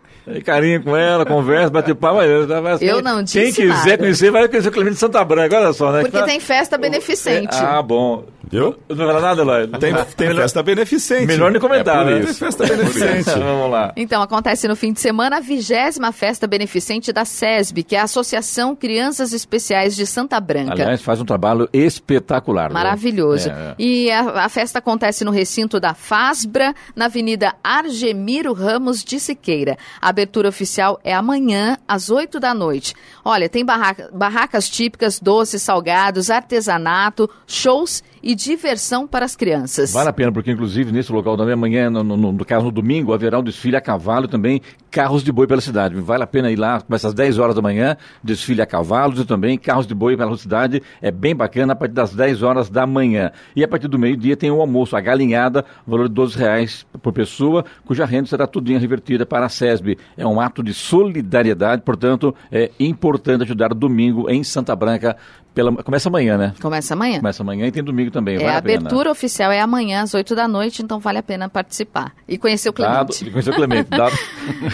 [0.45, 2.21] Carinho com ela, conversa, bate papo.
[2.23, 3.99] Eu não disse Quem quiser nada.
[3.99, 6.03] conhecer, vai conhecer o Clemente Santa Branca, olha só, né?
[6.03, 7.57] Porque tem festa beneficente.
[7.57, 8.25] Ah, bom.
[8.49, 8.77] Viu?
[8.89, 9.67] Não vai falar nada, Eloy?
[9.81, 11.27] Tem, tem festa beneficente.
[11.27, 12.25] Melhor nem comentar, é né?
[12.25, 13.31] Tem festa beneficente.
[13.39, 13.93] Vamos lá.
[13.97, 18.05] Então, acontece no fim de semana a vigésima festa beneficente da SESB, que é a
[18.05, 20.73] Associação Crianças Especiais de Santa Branca.
[20.73, 22.73] Aliás, faz um trabalho espetacular.
[22.73, 23.51] Maravilhoso.
[23.51, 23.75] É.
[23.79, 29.77] E a, a, festa acontece no recinto da FASBRA, na Avenida Argemiro Ramos de Siqueira.
[30.01, 32.95] A abertura oficial é amanhã, às 8 da noite.
[33.23, 39.93] Olha, tem barraca, barracas típicas, doces, salgados, artesanato, shows e diversão para as crianças.
[39.93, 43.13] Vale a pena, porque inclusive nesse local também amanhã, no, no, no caso no domingo,
[43.13, 44.61] haverá um desfile a cavalo e também
[44.91, 45.95] carros de boi pela cidade.
[45.97, 49.25] Vale a pena ir lá, começa às 10 horas da manhã, desfile a cavalos e
[49.25, 50.83] também carros de boi pela cidade.
[51.03, 53.31] É bem bacana a partir das 10 horas da manhã.
[53.55, 57.13] E a partir do meio-dia tem o almoço, a galinhada, valor de 12 reais por
[57.13, 59.99] pessoa, cuja renda será tudinho revertida para a SESB.
[60.17, 65.17] É um ato de solidariedade, portanto, é importante ajudar domingo em Santa Branca
[65.57, 66.53] pela, começa amanhã, né?
[66.61, 67.17] Começa amanhã.
[67.17, 68.35] Começa amanhã e tem domingo também.
[68.35, 71.23] É, vale a, a abertura oficial é amanhã às 8 da noite, então vale a
[71.23, 72.13] pena participar.
[72.29, 73.25] E conhecer o Clemente.
[73.25, 73.89] Dado, conhecer o Clemente.
[73.89, 74.15] Dado...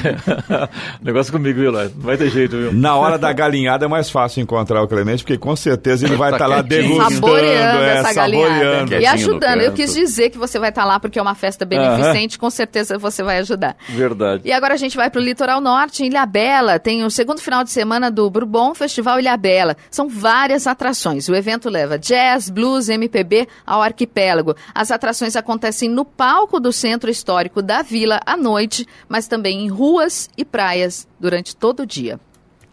[1.01, 2.73] Negócio comigo, viu, Não vai ter jeito, viu?
[2.73, 6.33] Na hora da galinhada é mais fácil encontrar o Clemente, porque com certeza ele vai
[6.33, 7.15] estar tá lá degustando.
[7.15, 8.99] Saboreando é, essa galinhada.
[8.99, 9.61] E ajudando.
[9.61, 12.39] Eu quis dizer que você vai estar tá lá porque é uma festa beneficente, uh
[12.39, 12.41] -huh.
[12.41, 13.77] com certeza você vai ajudar.
[13.89, 14.43] Verdade.
[14.45, 16.81] E agora a gente vai para o litoral norte, em Ilhabela.
[16.81, 19.77] Tem o segundo final de semana do Bourbon Festival Ilhabela.
[19.89, 21.29] São várias atrações.
[21.29, 24.57] O evento leva jazz, blues, MPB ao arquipélago.
[24.75, 29.69] As atrações acontecem no palco do Centro Histórico da Vila à noite, mas também em
[29.69, 32.19] ruas e praias durante todo o dia.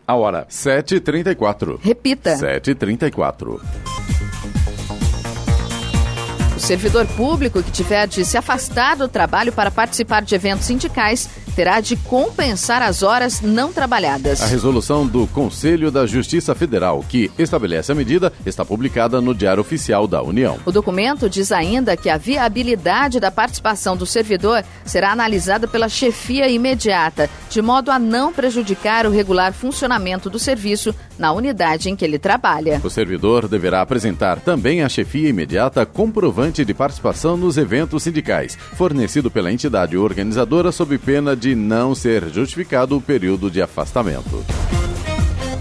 [0.08, 1.80] A hora 7h34.
[1.80, 2.36] Repita.
[2.36, 3.62] 7h34.
[6.56, 11.30] O servidor público que tiver de se afastar do trabalho para participar de eventos sindicais
[11.60, 14.42] terá de compensar as horas não trabalhadas.
[14.42, 19.60] A resolução do Conselho da Justiça Federal, que estabelece a medida, está publicada no Diário
[19.60, 20.58] Oficial da União.
[20.66, 26.48] O documento diz ainda que a viabilidade da participação do servidor será analisada pela chefia
[26.48, 32.06] imediata, de modo a não prejudicar o regular funcionamento do serviço na unidade em que
[32.06, 32.80] ele trabalha.
[32.82, 39.30] O servidor deverá apresentar também à chefia imediata comprovante de participação nos eventos sindicais, fornecido
[39.30, 44.44] pela entidade organizadora sob pena de não ser justificado o período de afastamento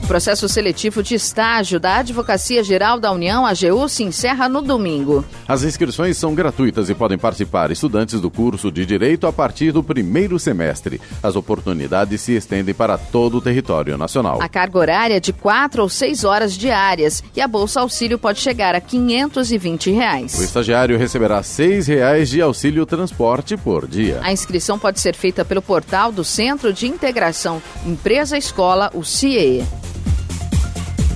[0.09, 5.23] processo seletivo de estágio da Advocacia Geral da União, AGU, se encerra no domingo.
[5.47, 9.83] As inscrições são gratuitas e podem participar estudantes do curso de Direito a partir do
[9.83, 10.99] primeiro semestre.
[11.23, 14.41] As oportunidades se estendem para todo o território nacional.
[14.41, 18.41] A carga horária é de quatro ou seis horas diárias e a Bolsa Auxílio pode
[18.41, 20.39] chegar a 520 reais.
[20.39, 24.21] O estagiário receberá 6 reais de auxílio transporte por dia.
[24.23, 29.63] A inscrição pode ser feita pelo portal do Centro de Integração Empresa-Escola, o CIE.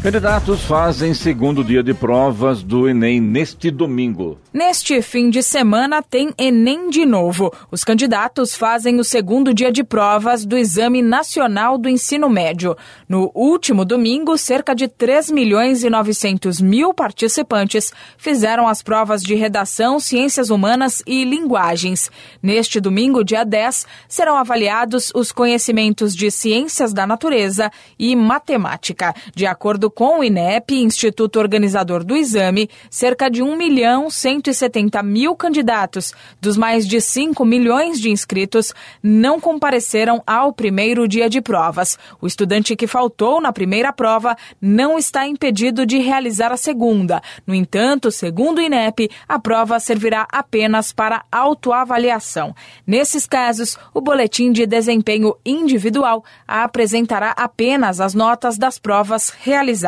[0.03, 4.37] Candidatos fazem segundo dia de provas do Enem neste domingo.
[4.53, 7.53] Neste fim de semana tem Enem de novo.
[7.71, 12.77] Os candidatos fazem o segundo dia de provas do Exame Nacional do Ensino Médio.
[13.09, 19.37] No último domingo, cerca de 3 milhões e 900 mil participantes fizeram as provas de
[19.37, 22.11] redação, ciências humanas e linguagens.
[22.43, 29.15] Neste domingo, dia 10, serão avaliados os conhecimentos de ciências da natureza e matemática.
[29.33, 35.37] De acordo com o INEP, Instituto Organizador do Exame, cerca de 1 milhão 170 mil
[35.37, 41.99] candidatos dos mais de 5 milhões de inscritos não compareceram ao primeiro dia de provas.
[42.21, 47.21] O estudante que faltou na primeira prova não está impedido de realizar a segunda.
[47.47, 52.55] No entanto, segundo o INEP, a prova servirá apenas para autoavaliação.
[52.87, 59.82] Nesses casos, o boletim de desempenho individual apresentará apenas as notas das provas realizadas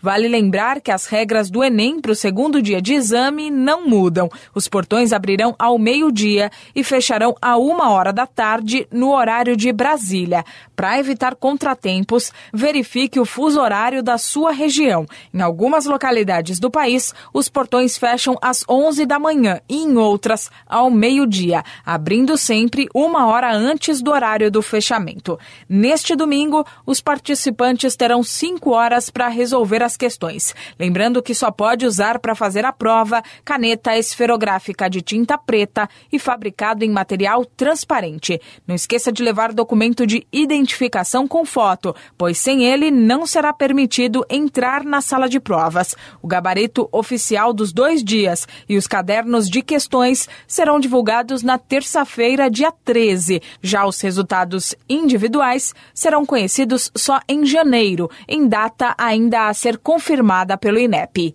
[0.00, 4.28] Vale lembrar que as regras do Enem para o segundo dia de exame não mudam.
[4.54, 9.72] Os portões abrirão ao meio-dia e fecharão a uma hora da tarde no horário de
[9.72, 10.44] Brasília.
[10.74, 15.06] Para evitar contratempos, verifique o fuso horário da sua região.
[15.32, 20.50] Em algumas localidades do país, os portões fecham às 11 da manhã e em outras
[20.66, 25.38] ao meio-dia, abrindo sempre uma hora antes do horário do fechamento.
[25.68, 30.54] Neste domingo, os participantes terão cinco horas para resolver as questões.
[30.78, 36.20] Lembrando que só pode usar para fazer a prova caneta esferográfica de tinta preta e
[36.20, 38.40] fabricado em material transparente.
[38.64, 44.24] Não esqueça de levar documento de identificação com foto, pois sem ele não será permitido
[44.30, 45.96] entrar na sala de provas.
[46.22, 52.48] O gabarito oficial dos dois dias e os cadernos de questões serão divulgados na terça-feira,
[52.48, 53.42] dia 13.
[53.60, 59.07] Já os resultados individuais serão conhecidos só em janeiro, em data ainda
[59.48, 61.34] a ser confirmada pelo INEP.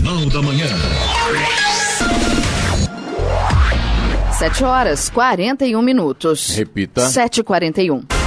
[0.01, 0.65] da Manhã.
[4.31, 6.55] 7 horas 41 minutos.
[6.55, 7.01] Repita.
[7.01, 8.20] 7h41.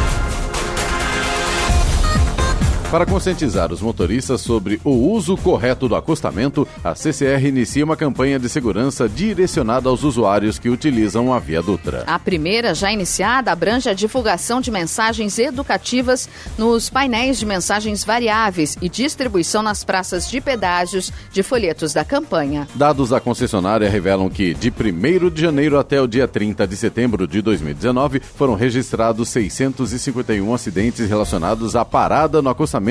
[2.95, 8.39] Para conscientizar os motoristas sobre o uso correto do acostamento, a CCR inicia uma campanha
[8.39, 12.05] de segurança direcionada aos usuários que utilizam a Via Dutra.
[12.07, 18.79] A primeira, já iniciada, abrange a divulgação de mensagens educativas nos painéis de mensagens variáveis
[18.81, 22.69] e distribuição nas praças de pedágios de folhetos da campanha.
[22.77, 27.27] Dados da concessionária revelam que, de 1 de janeiro até o dia 30 de setembro
[27.27, 32.84] de 2019, foram registrados 651 acidentes relacionados à parada no acostamento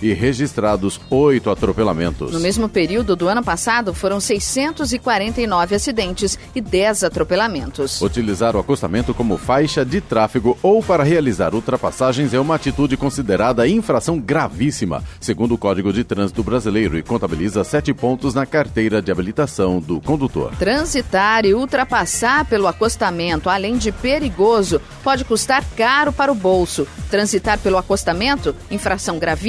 [0.00, 2.32] e registrados oito atropelamentos.
[2.32, 8.00] No mesmo período do ano passado, foram 649 acidentes e 10 atropelamentos.
[8.00, 13.66] Utilizar o acostamento como faixa de tráfego ou para realizar ultrapassagens é uma atitude considerada
[13.66, 19.10] infração gravíssima, segundo o Código de Trânsito Brasileiro, e contabiliza sete pontos na carteira de
[19.10, 20.54] habilitação do condutor.
[20.56, 26.86] Transitar e ultrapassar pelo acostamento, além de perigoso, pode custar caro para o bolso.
[27.10, 29.39] Transitar pelo acostamento, infração gravíssima,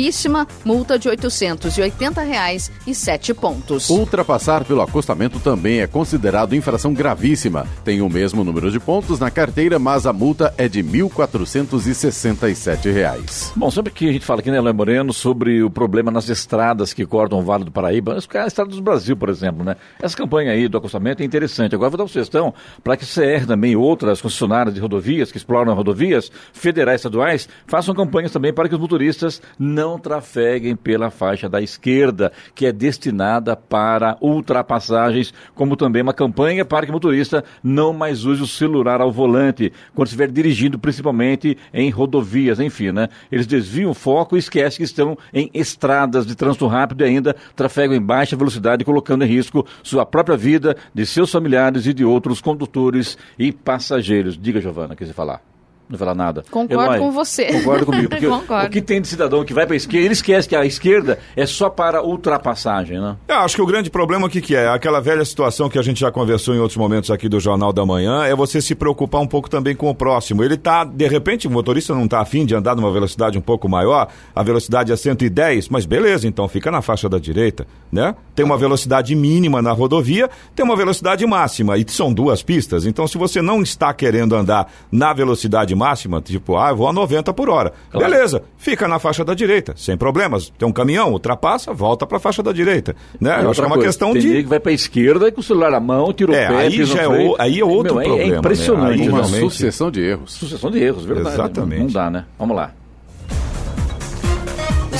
[0.64, 3.90] multa de 880 reais e 7 pontos.
[3.90, 7.68] Ultrapassar pelo acostamento também é considerado infração gravíssima.
[7.84, 13.52] Tem o mesmo número de pontos na carteira, mas a multa é de 1.467 reais.
[13.56, 16.94] Bom, sempre que a gente fala aqui, né, Léo Moreno, sobre o problema nas estradas
[16.94, 19.76] que cortam o Vale do Paraíba, a estrada do Brasil, por exemplo, né?
[20.02, 21.76] Essa campanha aí do acostamento é interessante.
[21.76, 25.32] Agora vou dar uma sugestão para que a CR também e outras concessionárias de rodovias
[25.32, 29.42] que exploram rodovias federais estaduais façam campanhas também para que os motoristas
[29.72, 36.66] não trafeguem pela faixa da esquerda, que é destinada para ultrapassagens, como também uma campanha
[36.66, 41.58] para que o motorista não mais use o celular ao volante, quando estiver dirigindo, principalmente
[41.74, 43.08] em rodovias, enfim, né?
[43.32, 47.36] Eles desviam o foco e esquecem que estão em estradas de trânsito rápido e ainda
[47.56, 52.04] trafegam em baixa velocidade, colocando em risco sua própria vida, de seus familiares e de
[52.04, 54.38] outros condutores e passageiros.
[54.38, 55.51] Diga, Giovana, quer falar?
[55.92, 56.44] Não falar nada.
[56.50, 57.46] Concordo Eloy, com você.
[57.46, 58.10] Concordo comigo.
[58.10, 58.68] Porque Concordo.
[58.68, 61.20] o que tem de cidadão que vai para a esquerda, ele esquece que a esquerda
[61.36, 63.18] é só para ultrapassagem, né?
[63.28, 64.70] Eu acho que o grande problema o que, que é?
[64.70, 67.86] Aquela velha situação que a gente já conversou em outros momentos aqui do Jornal da
[67.86, 70.44] Manhã, é você se preocupar um pouco também com o próximo.
[70.44, 73.68] Ele tá, de repente, o motorista não tá afim de andar numa velocidade um pouco
[73.68, 78.16] maior, a velocidade é 110, mas beleza, então fica na faixa da direita, né?
[78.34, 83.08] Tem uma velocidade mínima na rodovia, tem uma velocidade máxima, e são duas pistas, então
[83.08, 85.81] se você não está querendo andar na velocidade máxima,
[86.24, 88.10] tipo, ah, eu vou a 90 por hora, Claro.
[88.10, 90.52] beleza, fica na faixa da direita, sem problemas.
[90.58, 93.40] Tem um caminhão, ultrapassa, volta para a faixa da direita, né?
[93.44, 95.28] Eu acho que é uma coisa, questão tem de nego que vai para a esquerda
[95.28, 97.60] e com o celular na mão, tira o É, pé, aí já é o- aí
[97.60, 98.38] é outro Meu, problema, É né?
[98.38, 99.02] impressionante.
[99.02, 100.34] Aí Uma realmente- sucessão de erros.
[100.34, 101.36] Sucessão de erros, verdade.
[101.36, 101.82] Exatamente.
[101.82, 102.26] Não dá, né?
[102.38, 102.72] Vamos lá.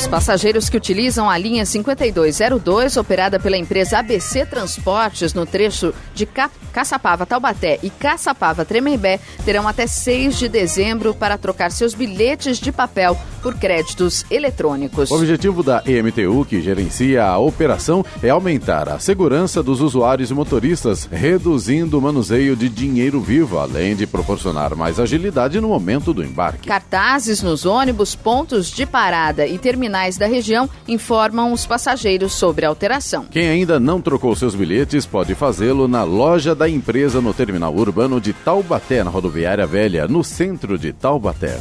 [0.02, 6.26] Os passageiros que utilizam a linha 5202, operada pela empresa ABC Transportes no trecho de
[6.26, 12.58] Ca Caçapava Taubaté e Caçapava Tremembé, terão até 6 de dezembro para trocar seus bilhetes
[12.58, 15.12] de papel por créditos eletrônicos.
[15.12, 20.34] O objetivo da EMTU, que gerencia a operação, é aumentar a segurança dos usuários e
[20.34, 26.24] motoristas, reduzindo o manuseio de dinheiro vivo, além de proporcionar mais agilidade no momento do
[26.24, 26.70] embarque.
[26.70, 32.70] Cartazes nos ônibus, pontos de parada e terminais da região informam os passageiros sobre a
[32.70, 33.26] alteração.
[33.26, 38.20] Quem ainda não trocou seus bilhetes pode fazê-lo na loja da empresa no terminal urbano
[38.20, 41.60] de Taubaté, na rodoviária velha, no centro de Taubaté.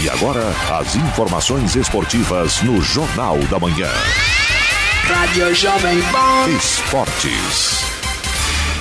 [0.00, 0.44] E agora,
[0.78, 3.90] as informações esportivas no Jornal da Manhã.
[5.02, 6.48] Rádio Jovem Pan.
[6.56, 7.89] Esportes.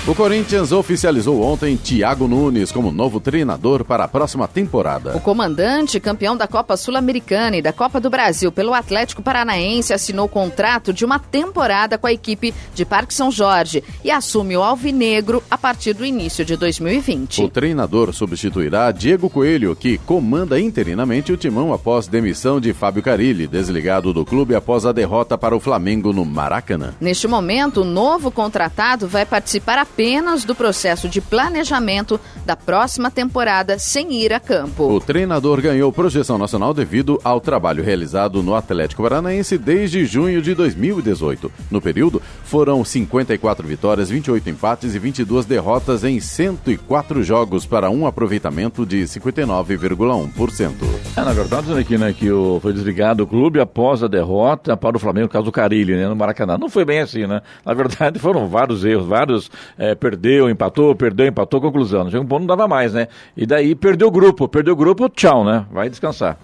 [0.10, 5.16] O Corinthians oficializou ontem Thiago Nunes como novo treinador para a próxima temporada.
[5.16, 10.28] O comandante, campeão da Copa Sul-Americana e da Copa do Brasil pelo Atlético Paranaense, assinou
[10.28, 15.44] contrato de uma temporada com a equipe de Parque São Jorge e assume o Alvinegro
[15.48, 17.44] a partir do início de 2020.
[17.44, 23.46] O treinador substituirá Diego Coelho, que comanda interinamente o timão após demissão de Fábio Carilli,
[23.46, 26.96] desligado do clube após a derrota para o Flamengo no Maracanã.
[27.00, 29.99] Neste momento, o novo contratado vai participar apenas
[30.46, 34.84] do processo de planejamento da próxima temporada sem ir a campo.
[34.84, 40.56] O treinador ganhou projeção nacional devido ao trabalho realizado no Atlético Paranaense desde junho de
[40.56, 41.52] 2018.
[41.70, 48.08] No período, foram 54 vitórias, 28 empates e 22 derrotas em 104 jogos para um
[48.08, 50.72] aproveitamento de 59,1%.
[51.18, 54.96] É, na verdade, aqui, né, que o, foi desligado o clube após a derrota para
[54.96, 56.58] o Flamengo, por causa do Carilli, né, no Maracanã.
[56.58, 57.42] Não foi bem assim, né?
[57.66, 62.12] Na verdade, foram vários erros, vários, é, perdeu, empatou, perdeu, empatou, conclusão.
[62.12, 63.08] Chega um ponto, não dava mais, né?
[63.36, 65.66] E daí perdeu o grupo, perdeu o grupo, tchau, né?
[65.72, 66.38] Vai descansar.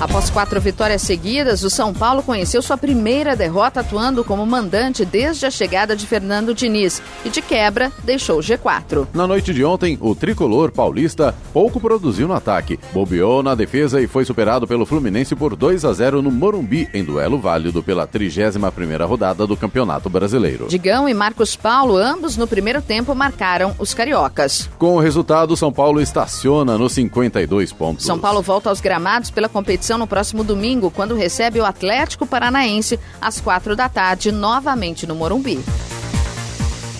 [0.00, 5.44] Após quatro vitórias seguidas, o São Paulo conheceu sua primeira derrota atuando como mandante desde
[5.44, 9.06] a chegada de Fernando Diniz e, de quebra, deixou o G4.
[9.12, 14.06] Na noite de ontem, o tricolor paulista pouco produziu no ataque, bobeou na defesa e
[14.06, 19.06] foi superado pelo Fluminense por 2 a 0 no Morumbi, em duelo válido pela 31ª
[19.06, 20.66] rodada do Campeonato Brasileiro.
[20.66, 24.66] Digão e Marcos Paulo, ambos no primeiro tempo, marcaram os cariocas.
[24.78, 28.06] Com o resultado, São Paulo estaciona nos 52 pontos.
[28.06, 32.98] São Paulo volta aos gramados pela competição no próximo domingo, quando recebe o Atlético Paranaense
[33.20, 35.60] às quatro da tarde, novamente no Morumbi.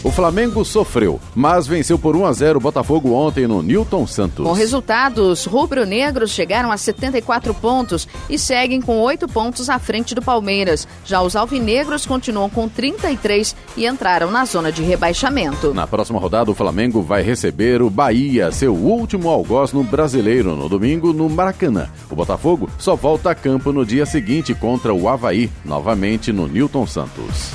[0.02, 4.46] O Flamengo sofreu, mas venceu por 1 a 0 o Botafogo ontem no Newton Santos.
[4.46, 10.22] Com resultados, rubro-negros chegaram a 74 pontos e seguem com 8 pontos à frente do
[10.22, 10.88] Palmeiras.
[11.04, 15.74] Já os alvinegros continuam com 33 e entraram na zona de rebaixamento.
[15.74, 20.66] Na próxima rodada, o Flamengo vai receber o Bahia, seu último algoz no Brasileiro, no
[20.66, 21.90] domingo no Maracanã.
[22.08, 26.86] O Botafogo só volta a campo no dia seguinte contra o Havaí, novamente no Newton
[26.86, 27.50] Santos.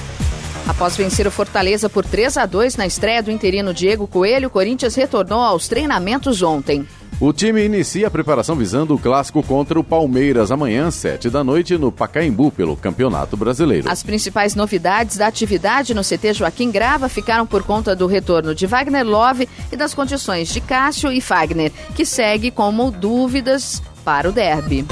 [0.68, 4.52] Após vencer o Fortaleza por 3 a 2 na estreia do interino Diego Coelho, o
[4.52, 6.88] Corinthians retornou aos treinamentos ontem.
[7.20, 11.78] O time inicia a preparação visando o clássico contra o Palmeiras amanhã, 7 da noite,
[11.78, 13.90] no Pacaembu, pelo Campeonato Brasileiro.
[13.90, 18.68] As principais novidades da atividade no CT Joaquim Grava ficaram por conta do retorno de
[18.68, 24.32] Wagner Love e das condições de Cássio e Fagner, que segue como dúvidas para o
[24.34, 24.86] derby.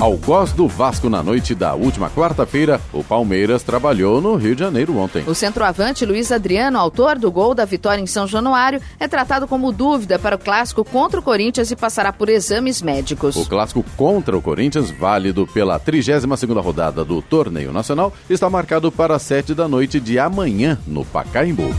[0.00, 4.96] Algoz do Vasco na noite da última quarta-feira, o Palmeiras trabalhou no Rio de Janeiro
[4.96, 5.22] ontem.
[5.26, 9.70] O centroavante Luiz Adriano, autor do gol da vitória em São Januário, é tratado como
[9.70, 13.36] dúvida para o clássico contra o Corinthians e passará por exames médicos.
[13.36, 19.18] O clássico contra o Corinthians, válido pela 32ª rodada do Torneio Nacional, está marcado para
[19.18, 21.74] 7 da noite de amanhã no Pacaembu.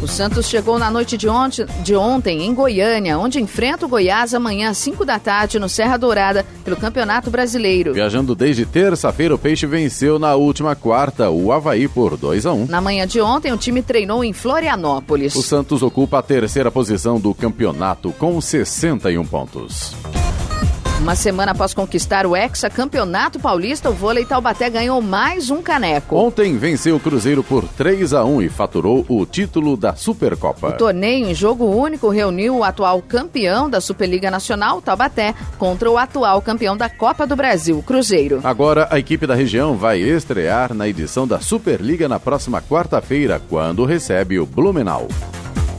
[0.00, 4.32] O Santos chegou na noite de ontem, de ontem em Goiânia, onde enfrenta o Goiás
[4.32, 7.57] amanhã às 5 da tarde no Serra Dourada pelo Campeonato Brasileiro.
[7.92, 12.66] Viajando desde terça-feira, o Peixe venceu na última quarta o Havaí por 2 a 1.
[12.66, 15.34] Na manhã de ontem, o time treinou em Florianópolis.
[15.34, 19.94] O Santos ocupa a terceira posição do campeonato com 61 pontos.
[21.00, 26.16] Uma semana após conquistar o Hexa-Campeonato Paulista, o vôlei Taubaté ganhou mais um caneco.
[26.16, 30.70] Ontem venceu o Cruzeiro por 3 a 1 e faturou o título da Supercopa.
[30.70, 35.96] O torneio em jogo único reuniu o atual campeão da Superliga Nacional, Taubaté, contra o
[35.96, 38.40] atual campeão da Copa do Brasil, Cruzeiro.
[38.42, 43.84] Agora, a equipe da região vai estrear na edição da Superliga na próxima quarta-feira, quando
[43.84, 45.06] recebe o Blumenau.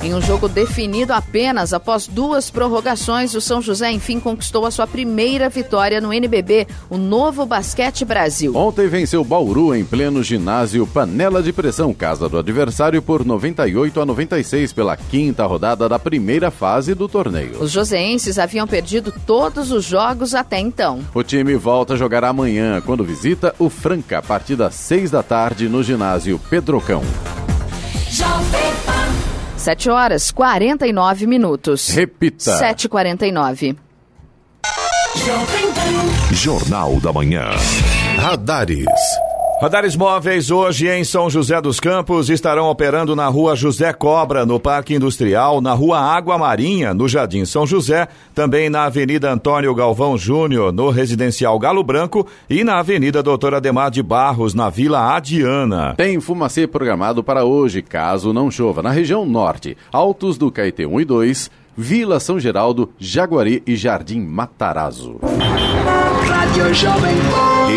[0.02, 4.88] Em um jogo definido apenas após duas prorrogações, o São José enfim conquistou a sua
[4.88, 8.56] primeira vitória no NBB, o Novo Basquete Brasil.
[8.56, 14.06] Ontem venceu Bauru em pleno ginásio Panela de Pressão, casa do adversário, por 98 a
[14.06, 17.62] 96 pela quinta rodada da primeira fase do torneio.
[17.62, 21.02] Os joseenses haviam perdido todos os jogos até então.
[21.14, 25.22] O time volta a jogar amanhã, quando visita o Franca, a partir das 6 da
[25.22, 27.04] tarde no ginásio Pedrocão.
[29.70, 31.90] 7 horas 49 minutos.
[31.90, 32.60] Repita.
[32.60, 33.76] 7h49.
[36.32, 37.52] Jornal da Manhã.
[38.18, 38.88] Radares.
[39.62, 44.58] Radares móveis hoje em São José dos Campos estarão operando na rua José Cobra, no
[44.58, 50.18] Parque Industrial, na rua Água Marinha, no Jardim São José, também na Avenida Antônio Galvão
[50.18, 55.94] Júnior, no Residencial Galo Branco e na Avenida Doutor Ademar de Barros, na Vila Adiana.
[55.98, 61.02] Tem fumacê programado para hoje, caso não chova, na região norte, Altos do Caetê 1
[61.02, 65.20] e 2, Vila São Geraldo, Jaguari e Jardim Matarazzo.
[66.50, 67.16] Rádio Jovem.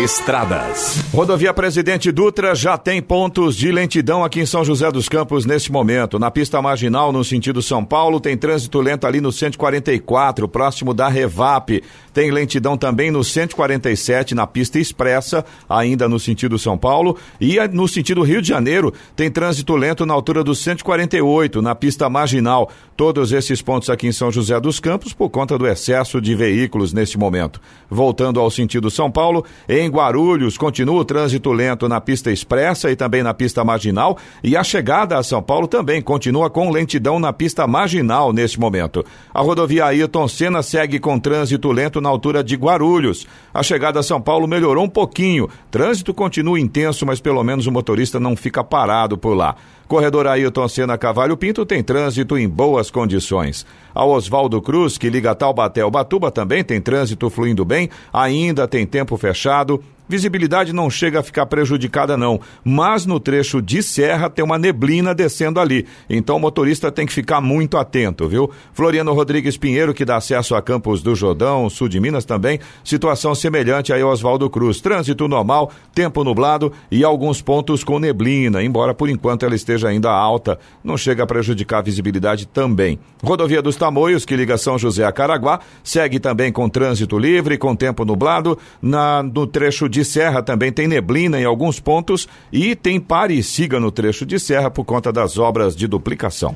[0.03, 1.03] Estradas.
[1.13, 5.71] Rodovia Presidente Dutra já tem pontos de lentidão aqui em São José dos Campos neste
[5.71, 6.17] momento.
[6.17, 11.07] Na pista marginal, no sentido São Paulo, tem trânsito lento ali no 144, próximo da
[11.07, 11.83] Revap.
[12.11, 17.15] Tem lentidão também no 147, na pista expressa, ainda no sentido São Paulo.
[17.39, 22.09] E no sentido Rio de Janeiro, tem trânsito lento na altura do 148, na pista
[22.09, 22.71] marginal.
[22.95, 26.93] Todos esses pontos aqui em São José dos Campos por conta do excesso de veículos
[26.93, 27.59] neste momento.
[27.89, 32.95] Voltando ao sentido São Paulo, em Guarulhos continua o trânsito lento na pista expressa e
[32.95, 34.17] também na pista marginal.
[34.43, 39.03] E a chegada a São Paulo também continua com lentidão na pista marginal neste momento.
[39.33, 43.25] A rodovia Ayrton Senna segue com trânsito lento na altura de Guarulhos.
[43.51, 45.49] A chegada a São Paulo melhorou um pouquinho.
[45.71, 49.55] Trânsito continua intenso, mas pelo menos o motorista não fica parado por lá.
[49.93, 53.63] Corredor Ailton Senna Cavalho Pinto tem trânsito em boas condições.
[53.93, 58.85] A Oswaldo Cruz, que liga Taubaté ao Batuba, também tem trânsito fluindo bem, ainda tem
[58.85, 59.83] tempo fechado.
[60.07, 65.15] Visibilidade não chega a ficar prejudicada, não, mas no trecho de serra tem uma neblina
[65.15, 65.87] descendo ali.
[66.09, 68.51] Então o motorista tem que ficar muito atento, viu?
[68.73, 73.33] Floriano Rodrigues Pinheiro, que dá acesso a Campos do Jordão, sul de Minas também, situação
[73.33, 74.81] semelhante a Oswaldo Cruz.
[74.81, 80.11] Trânsito normal, tempo nublado e alguns pontos com neblina, embora por enquanto ela esteja ainda
[80.11, 82.99] alta, não chega a prejudicar a visibilidade também.
[83.23, 87.75] Rodovia dos Tamoios, que liga São José a Caraguá, segue também com trânsito livre, com
[87.75, 88.57] tempo nublado.
[88.81, 93.43] Na, no trecho de serra também tem neblina em alguns pontos e tem pare e
[93.43, 96.55] siga no trecho de serra por conta das obras de duplicação.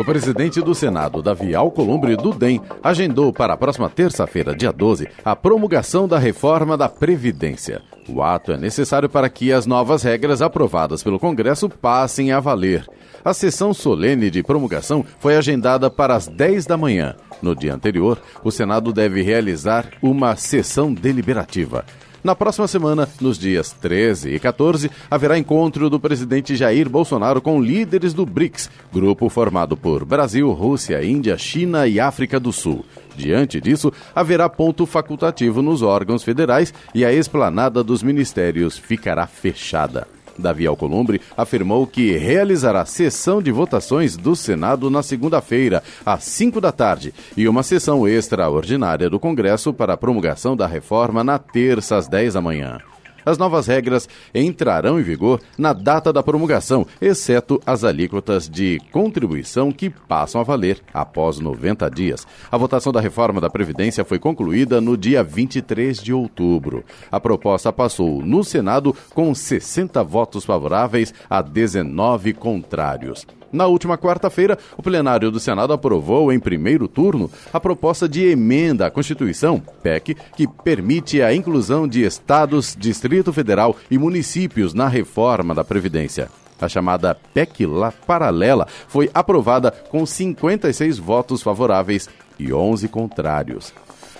[0.00, 5.06] O presidente do Senado, Davi Alcolumbre do DEM, agendou para a próxima terça-feira, dia 12,
[5.22, 7.82] a promulgação da reforma da Previdência.
[8.08, 12.86] O ato é necessário para que as novas regras aprovadas pelo Congresso passem a valer.
[13.22, 17.14] A sessão solene de promulgação foi agendada para as 10 da manhã.
[17.42, 21.84] No dia anterior, o Senado deve realizar uma sessão deliberativa.
[22.22, 27.62] Na próxima semana, nos dias 13 e 14, haverá encontro do presidente Jair Bolsonaro com
[27.62, 32.84] líderes do BRICS, grupo formado por Brasil, Rússia, Índia, China e África do Sul.
[33.16, 40.06] Diante disso, haverá ponto facultativo nos órgãos federais e a esplanada dos ministérios ficará fechada.
[40.40, 46.72] Davi Alcolumbre afirmou que realizará sessão de votações do Senado na segunda-feira, às 5 da
[46.72, 52.08] tarde, e uma sessão extraordinária do Congresso para a promulgação da reforma na terça, às
[52.08, 52.78] 10 da manhã.
[53.24, 59.72] As novas regras entrarão em vigor na data da promulgação, exceto as alíquotas de contribuição
[59.72, 62.26] que passam a valer após 90 dias.
[62.50, 66.84] A votação da reforma da Previdência foi concluída no dia 23 de outubro.
[67.10, 73.26] A proposta passou no Senado com 60 votos favoráveis a 19 contrários.
[73.52, 78.86] Na última quarta-feira, o plenário do Senado aprovou em primeiro turno a proposta de emenda
[78.86, 85.54] à Constituição, PEC, que permite a inclusão de estados, Distrito Federal e municípios na reforma
[85.54, 86.28] da Previdência.
[86.60, 87.64] A chamada PEC
[88.06, 93.72] paralela foi aprovada com 56 votos favoráveis e 11 contrários.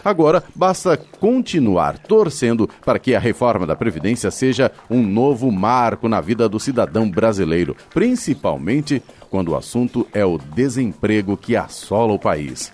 [0.05, 6.21] Agora, basta continuar torcendo para que a reforma da Previdência seja um novo marco na
[6.21, 12.73] vida do cidadão brasileiro, principalmente quando o assunto é o desemprego que assola o país.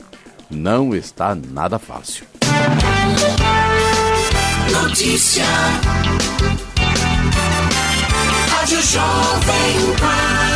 [0.51, 2.24] Não está nada fácil.
[4.72, 5.45] Notícia.
[8.49, 10.56] Rádio Jovem Pan.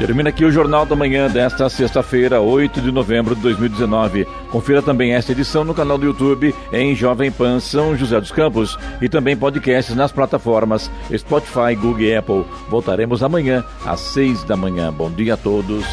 [0.00, 4.24] Termina aqui o Jornal da Manhã desta sexta-feira, 8 de novembro de 2019.
[4.50, 8.78] Confira também esta edição no canal do YouTube em Jovem Pan São José dos Campos
[9.02, 12.46] e também podcasts nas plataformas Spotify, Google e Apple.
[12.70, 14.90] Voltaremos amanhã às seis da manhã.
[14.90, 15.84] Bom dia a todos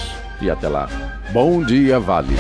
[0.42, 0.88] e até lá.
[1.34, 2.38] Bom dia, Vale.